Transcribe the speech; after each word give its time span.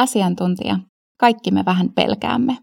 Asiantuntija. 0.00 0.78
Kaikki 1.20 1.50
me 1.50 1.64
vähän 1.64 1.92
pelkäämme. 1.92 2.56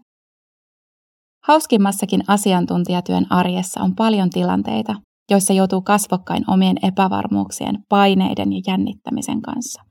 Hauskimmassakin 1.44 2.20
asiantuntijatyön 2.28 3.26
arjessa 3.30 3.80
on 3.82 3.94
paljon 3.94 4.30
tilanteita, 4.30 4.94
joissa 5.30 5.52
joutuu 5.52 5.82
kasvokkain 5.82 6.50
omien 6.50 6.76
epävarmuuksien, 6.82 7.78
paineiden 7.88 8.52
ja 8.52 8.60
jännittämisen 8.66 9.42
kanssa. 9.42 9.82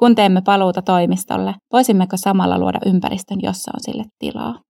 Kun 0.00 0.14
teemme 0.14 0.42
paluuta 0.42 0.82
toimistolle, 0.82 1.54
voisimmeko 1.72 2.16
samalla 2.16 2.58
luoda 2.58 2.78
ympäristön, 2.86 3.38
jossa 3.42 3.70
on 3.74 3.80
sille 3.80 4.04
tilaa? 4.18 4.60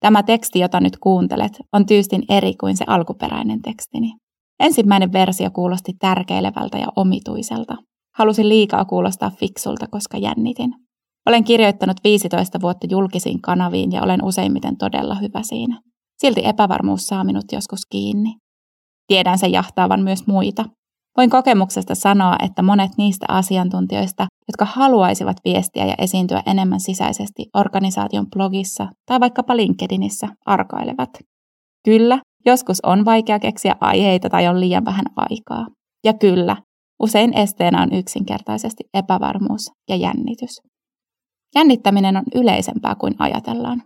Tämä 0.00 0.22
teksti, 0.22 0.58
jota 0.58 0.80
nyt 0.80 0.96
kuuntelet, 0.96 1.52
on 1.72 1.86
tyystin 1.86 2.22
eri 2.28 2.54
kuin 2.60 2.76
se 2.76 2.84
alkuperäinen 2.88 3.62
tekstini. 3.62 4.12
Ensimmäinen 4.60 5.12
versio 5.12 5.50
kuulosti 5.50 5.92
tärkeilevältä 5.98 6.78
ja 6.78 6.86
omituiselta. 6.96 7.76
Halusin 8.14 8.48
liikaa 8.48 8.84
kuulostaa 8.84 9.30
fiksulta, 9.30 9.86
koska 9.90 10.18
jännitin. 10.18 10.81
Olen 11.26 11.44
kirjoittanut 11.44 11.96
15 12.04 12.60
vuotta 12.60 12.86
julkisiin 12.90 13.40
kanaviin 13.40 13.92
ja 13.92 14.02
olen 14.02 14.24
useimmiten 14.24 14.76
todella 14.76 15.14
hyvä 15.14 15.42
siinä. 15.42 15.80
Silti 16.18 16.40
epävarmuus 16.44 17.06
saa 17.06 17.24
minut 17.24 17.44
joskus 17.52 17.80
kiinni. 17.90 18.34
Tiedän 19.06 19.38
sen 19.38 19.52
jahtaavan 19.52 20.02
myös 20.02 20.26
muita. 20.26 20.64
Voin 21.16 21.30
kokemuksesta 21.30 21.94
sanoa, 21.94 22.36
että 22.44 22.62
monet 22.62 22.90
niistä 22.98 23.26
asiantuntijoista, 23.28 24.26
jotka 24.48 24.64
haluaisivat 24.64 25.36
viestiä 25.44 25.86
ja 25.86 25.94
esiintyä 25.98 26.42
enemmän 26.46 26.80
sisäisesti 26.80 27.46
organisaation 27.56 28.26
blogissa 28.34 28.88
tai 29.06 29.20
vaikkapa 29.20 29.56
LinkedInissä, 29.56 30.28
arkailevat. 30.46 31.10
Kyllä, 31.84 32.18
joskus 32.46 32.78
on 32.82 33.04
vaikea 33.04 33.38
keksiä 33.38 33.76
aiheita 33.80 34.30
tai 34.30 34.48
on 34.48 34.60
liian 34.60 34.84
vähän 34.84 35.04
aikaa. 35.16 35.66
Ja 36.04 36.12
kyllä, 36.14 36.56
usein 37.02 37.38
esteenä 37.38 37.82
on 37.82 37.92
yksinkertaisesti 37.92 38.84
epävarmuus 38.94 39.70
ja 39.88 39.96
jännitys. 39.96 40.71
Jännittäminen 41.54 42.16
on 42.16 42.24
yleisempää 42.34 42.94
kuin 42.94 43.14
ajatellaan. 43.18 43.82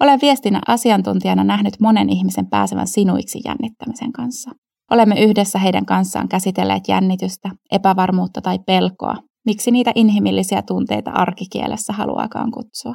Olen 0.00 0.18
viestinä 0.22 0.60
asiantuntijana 0.68 1.44
nähnyt 1.44 1.74
monen 1.80 2.08
ihmisen 2.08 2.46
pääsevän 2.50 2.86
sinuiksi 2.86 3.40
jännittämisen 3.44 4.12
kanssa. 4.12 4.50
Olemme 4.90 5.20
yhdessä 5.20 5.58
heidän 5.58 5.86
kanssaan 5.86 6.28
käsitelleet 6.28 6.88
jännitystä, 6.88 7.50
epävarmuutta 7.72 8.40
tai 8.40 8.58
pelkoa, 8.66 9.16
miksi 9.46 9.70
niitä 9.70 9.92
inhimillisiä 9.94 10.62
tunteita 10.62 11.10
arkikielessä 11.10 11.92
haluaakaan 11.92 12.50
kutsua. 12.50 12.94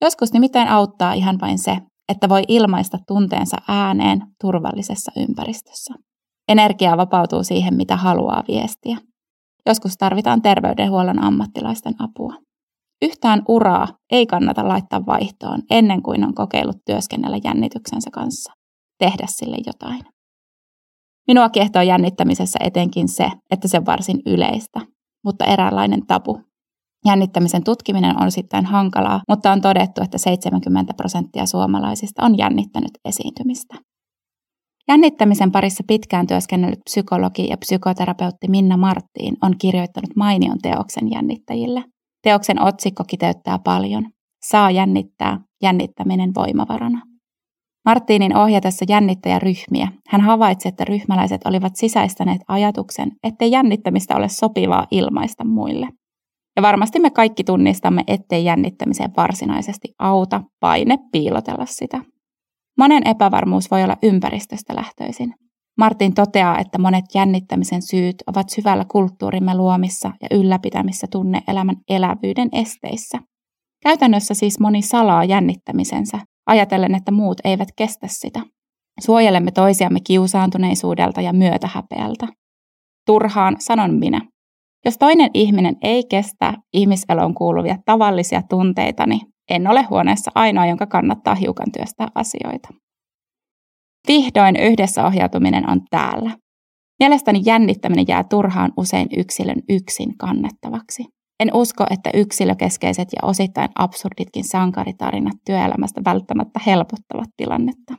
Joskus 0.00 0.32
nimittäin 0.32 0.68
auttaa 0.68 1.12
ihan 1.12 1.38
vain 1.40 1.58
se, 1.58 1.78
että 2.08 2.28
voi 2.28 2.42
ilmaista 2.48 2.98
tunteensa 3.06 3.56
ääneen 3.68 4.20
turvallisessa 4.40 5.12
ympäristössä. 5.16 5.94
Energiaa 6.48 6.96
vapautuu 6.96 7.44
siihen, 7.44 7.74
mitä 7.74 7.96
haluaa 7.96 8.42
viestiä. 8.48 8.98
Joskus 9.66 9.96
tarvitaan 9.96 10.42
terveydenhuollon 10.42 11.22
ammattilaisten 11.22 11.94
apua. 11.98 12.34
Yhtään 13.02 13.42
uraa 13.48 13.88
ei 14.12 14.26
kannata 14.26 14.68
laittaa 14.68 15.06
vaihtoon 15.06 15.62
ennen 15.70 16.02
kuin 16.02 16.24
on 16.24 16.34
kokeillut 16.34 16.84
työskennellä 16.86 17.38
jännityksensä 17.44 18.10
kanssa. 18.10 18.52
Tehdä 18.98 19.26
sille 19.26 19.56
jotain. 19.66 20.00
Minua 21.26 21.48
kiehtoo 21.48 21.82
jännittämisessä 21.82 22.58
etenkin 22.62 23.08
se, 23.08 23.30
että 23.50 23.68
se 23.68 23.78
on 23.78 23.86
varsin 23.86 24.22
yleistä, 24.26 24.80
mutta 25.24 25.44
eräänlainen 25.44 26.06
tabu. 26.06 26.40
Jännittämisen 27.06 27.64
tutkiminen 27.64 28.16
on 28.20 28.26
osittain 28.26 28.66
hankalaa, 28.66 29.20
mutta 29.28 29.52
on 29.52 29.60
todettu, 29.60 30.02
että 30.02 30.18
70 30.18 30.94
prosenttia 30.96 31.46
suomalaisista 31.46 32.22
on 32.22 32.38
jännittänyt 32.38 32.90
esiintymistä. 33.04 33.74
Jännittämisen 34.88 35.52
parissa 35.52 35.84
pitkään 35.86 36.26
työskennellyt 36.26 36.80
psykologi 36.84 37.46
ja 37.50 37.56
psykoterapeutti 37.56 38.48
Minna 38.48 38.76
Marttiin 38.76 39.36
on 39.42 39.58
kirjoittanut 39.58 40.16
mainion 40.16 40.58
teoksen 40.62 41.10
jännittäjille. 41.10 41.84
Teoksen 42.24 42.62
otsikko 42.62 43.04
kiteyttää 43.06 43.58
paljon. 43.58 44.10
Saa 44.46 44.70
jännittää, 44.70 45.38
jännittäminen 45.62 46.30
voimavarana. 46.34 47.02
Marttiinin 47.84 48.36
ohjatessa 48.36 48.84
jännittäjäryhmiä 48.88 49.88
hän 50.08 50.20
havaitsi, 50.20 50.68
että 50.68 50.84
ryhmäläiset 50.84 51.40
olivat 51.44 51.76
sisäistäneet 51.76 52.40
ajatuksen, 52.48 53.12
ettei 53.22 53.50
jännittämistä 53.50 54.16
ole 54.16 54.28
sopivaa 54.28 54.86
ilmaista 54.90 55.44
muille. 55.44 55.88
Ja 56.56 56.62
varmasti 56.62 57.00
me 57.00 57.10
kaikki 57.10 57.44
tunnistamme, 57.44 58.04
ettei 58.06 58.44
jännittämiseen 58.44 59.10
varsinaisesti 59.16 59.88
auta 59.98 60.40
paine 60.60 60.98
piilotella 61.12 61.66
sitä. 61.66 62.00
Monen 62.78 63.06
epävarmuus 63.06 63.70
voi 63.70 63.82
olla 63.82 63.96
ympäristöstä 64.02 64.76
lähtöisin. 64.76 65.34
Martin 65.78 66.14
toteaa, 66.14 66.58
että 66.58 66.78
monet 66.78 67.04
jännittämisen 67.14 67.82
syyt 67.82 68.16
ovat 68.26 68.48
syvällä 68.48 68.84
kulttuurimme 68.92 69.54
luomissa 69.54 70.12
ja 70.22 70.38
ylläpitämissä 70.38 71.06
tunneelämän 71.10 71.76
elävyyden 71.88 72.48
esteissä. 72.52 73.18
Käytännössä 73.82 74.34
siis 74.34 74.60
moni 74.60 74.82
salaa 74.82 75.24
jännittämisensä, 75.24 76.18
ajatellen, 76.46 76.94
että 76.94 77.12
muut 77.12 77.40
eivät 77.44 77.68
kestä 77.76 78.06
sitä. 78.10 78.40
Suojelemme 79.00 79.50
toisiamme 79.50 79.98
kiusaantuneisuudelta 80.06 81.20
ja 81.20 81.32
myötähäpeältä. 81.32 82.28
Turhaan 83.06 83.56
sanon 83.58 83.94
minä. 83.94 84.20
Jos 84.84 84.98
toinen 84.98 85.30
ihminen 85.34 85.76
ei 85.82 86.04
kestä 86.10 86.54
ihmiseloon 86.72 87.34
kuuluvia 87.34 87.76
tavallisia 87.84 88.42
tunteitani, 88.50 89.20
en 89.50 89.66
ole 89.66 89.82
huoneessa 89.82 90.30
ainoa, 90.34 90.66
jonka 90.66 90.86
kannattaa 90.86 91.34
hiukan 91.34 91.72
työstää 91.76 92.08
asioita. 92.14 92.68
Vihdoin 94.08 94.56
yhdessä 94.56 95.06
ohjautuminen 95.06 95.70
on 95.70 95.80
täällä. 95.90 96.30
Mielestäni 97.00 97.42
jännittäminen 97.44 98.04
jää 98.08 98.24
turhaan 98.24 98.72
usein 98.76 99.08
yksilön 99.16 99.62
yksin 99.68 100.18
kannettavaksi. 100.18 101.04
En 101.40 101.50
usko, 101.54 101.86
että 101.90 102.10
yksilökeskeiset 102.14 103.08
ja 103.12 103.28
osittain 103.28 103.68
absurditkin 103.74 104.44
sankaritarinat 104.44 105.36
työelämästä 105.46 106.00
välttämättä 106.04 106.60
helpottavat 106.66 107.28
tilannetta. 107.36 107.94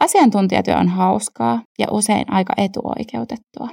Asiantuntijatyö 0.00 0.76
on 0.76 0.88
hauskaa 0.88 1.62
ja 1.78 1.86
usein 1.90 2.32
aika 2.32 2.54
etuoikeutettua. 2.56 3.68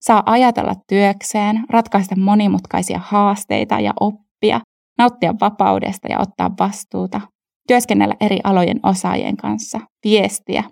Saa 0.00 0.22
ajatella 0.26 0.74
työkseen, 0.88 1.64
ratkaista 1.70 2.16
monimutkaisia 2.16 3.00
haasteita 3.04 3.80
ja 3.80 3.92
oppia, 4.00 4.60
nauttia 4.98 5.34
vapaudesta 5.40 6.08
ja 6.08 6.20
ottaa 6.20 6.50
vastuuta, 6.60 7.20
työskennellä 7.68 8.14
eri 8.20 8.38
alojen 8.44 8.80
osaajien 8.82 9.36
kanssa, 9.36 9.80
viestiä. 10.04 10.64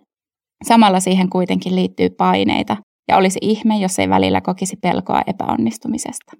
Samalla 0.64 1.00
siihen 1.00 1.30
kuitenkin 1.30 1.76
liittyy 1.76 2.10
paineita 2.10 2.76
ja 3.08 3.16
olisi 3.16 3.38
ihme, 3.42 3.78
jos 3.78 3.98
ei 3.98 4.08
välillä 4.08 4.40
kokisi 4.40 4.76
pelkoa 4.82 5.22
epäonnistumisesta. 5.26 6.32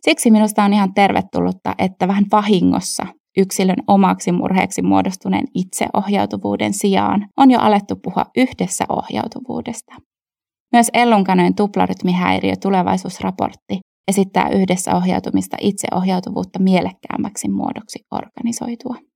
Siksi 0.00 0.30
minusta 0.30 0.64
on 0.64 0.72
ihan 0.72 0.94
tervetullutta, 0.94 1.74
että 1.78 2.08
vähän 2.08 2.24
vahingossa 2.32 3.06
yksilön 3.36 3.76
omaksi 3.86 4.32
murheeksi 4.32 4.82
muodostuneen 4.82 5.44
itseohjautuvuuden 5.54 6.72
sijaan 6.72 7.26
on 7.36 7.50
jo 7.50 7.60
alettu 7.60 7.96
puhua 7.96 8.24
yhdessä 8.36 8.84
ohjautuvuudesta. 8.88 9.94
Myös 10.72 10.90
Ellunkanojen 10.94 11.54
tuplarytmihäiriö 11.54 12.54
tulevaisuusraportti 12.62 13.78
esittää 14.08 14.48
yhdessä 14.48 14.94
ohjautumista 14.94 15.56
itseohjautuvuutta 15.60 16.58
mielekkäämmäksi 16.58 17.48
muodoksi 17.48 17.98
organisoitua. 18.12 19.07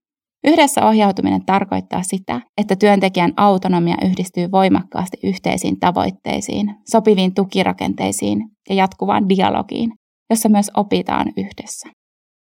Yhdessä 0.43 0.85
ohjautuminen 0.87 1.45
tarkoittaa 1.45 2.03
sitä, 2.03 2.41
että 2.57 2.75
työntekijän 2.75 3.33
autonomia 3.37 3.95
yhdistyy 4.05 4.51
voimakkaasti 4.51 5.17
yhteisiin 5.23 5.79
tavoitteisiin, 5.79 6.75
sopiviin 6.91 7.33
tukirakenteisiin 7.33 8.39
ja 8.69 8.75
jatkuvaan 8.75 9.29
dialogiin, 9.29 9.91
jossa 10.29 10.49
myös 10.49 10.71
opitaan 10.77 11.33
yhdessä. 11.37 11.89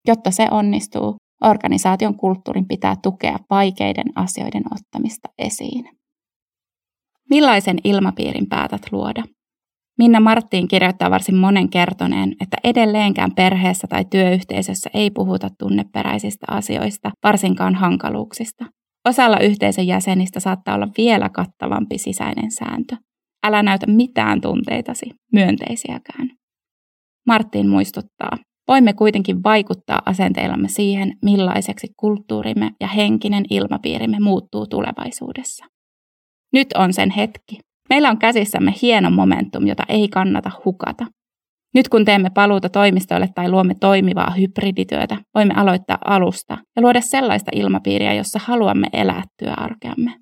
Jotta 0.07 0.31
se 0.31 0.47
onnistuu, 0.51 1.15
organisaation 1.43 2.17
kulttuurin 2.17 2.67
pitää 2.67 2.95
tukea 3.03 3.37
vaikeiden 3.49 4.07
asioiden 4.15 4.63
ottamista 4.71 5.29
esiin. 5.37 5.89
Millaisen 7.29 7.77
ilmapiirin 7.83 8.49
päätät 8.49 8.81
luoda? 8.91 9.23
Minna 10.01 10.19
Marttiin 10.19 10.67
kirjoittaa 10.67 11.11
varsin 11.11 11.35
monen 11.35 11.69
kertoneen, 11.69 12.35
että 12.41 12.57
edelleenkään 12.63 13.31
perheessä 13.35 13.87
tai 13.87 14.05
työyhteisössä 14.05 14.89
ei 14.93 15.11
puhuta 15.11 15.49
tunneperäisistä 15.59 16.45
asioista, 16.49 17.11
varsinkaan 17.23 17.75
hankaluuksista. 17.75 18.65
Osalla 19.07 19.39
yhteisön 19.39 19.87
jäsenistä 19.87 20.39
saattaa 20.39 20.75
olla 20.75 20.87
vielä 20.97 21.29
kattavampi 21.29 21.97
sisäinen 21.97 22.51
sääntö. 22.51 22.95
Älä 23.43 23.63
näytä 23.63 23.87
mitään 23.87 24.41
tunteitasi, 24.41 25.05
myönteisiäkään. 25.33 26.29
Martin 27.27 27.69
muistuttaa, 27.69 28.37
voimme 28.67 28.93
kuitenkin 28.93 29.43
vaikuttaa 29.43 30.01
asenteillamme 30.05 30.67
siihen, 30.67 31.13
millaiseksi 31.23 31.87
kulttuurimme 31.99 32.71
ja 32.79 32.87
henkinen 32.87 33.43
ilmapiirimme 33.49 34.19
muuttuu 34.19 34.67
tulevaisuudessa. 34.67 35.65
Nyt 36.53 36.67
on 36.77 36.93
sen 36.93 37.09
hetki. 37.11 37.70
Meillä 37.91 38.09
on 38.09 38.17
käsissämme 38.17 38.73
hieno 38.81 39.09
momentum, 39.09 39.67
jota 39.67 39.83
ei 39.89 40.07
kannata 40.07 40.51
hukata. 40.65 41.05
Nyt 41.73 41.89
kun 41.89 42.05
teemme 42.05 42.29
paluuta 42.29 42.69
toimistoille 42.69 43.29
tai 43.35 43.49
luomme 43.49 43.75
toimivaa 43.79 44.31
hybridityötä, 44.31 45.17
voimme 45.35 45.53
aloittaa 45.57 45.97
alusta 46.05 46.57
ja 46.75 46.81
luoda 46.81 47.01
sellaista 47.01 47.51
ilmapiiriä, 47.55 48.13
jossa 48.13 48.39
haluamme 48.43 48.87
elää 48.93 49.23
työarkeamme. 49.39 50.13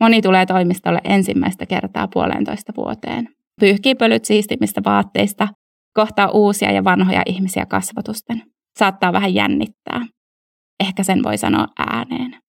Moni 0.00 0.22
tulee 0.22 0.46
toimistolle 0.46 1.00
ensimmäistä 1.04 1.66
kertaa 1.66 2.08
puolentoista 2.12 2.72
vuoteen. 2.76 3.28
Pyyhkii 3.60 3.94
pölyt 3.94 4.24
siistimistä 4.24 4.80
vaatteista, 4.84 5.48
kohtaa 5.94 6.30
uusia 6.30 6.72
ja 6.72 6.84
vanhoja 6.84 7.22
ihmisiä 7.26 7.66
kasvotusten. 7.66 8.42
saattaa 8.78 9.12
vähän 9.12 9.34
jännittää. 9.34 10.06
Ehkä 10.80 11.02
sen 11.02 11.22
voi 11.22 11.38
sanoa 11.38 11.66
ääneen. 11.78 12.47